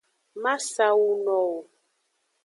[0.41, 1.57] Ma sa awu no wo.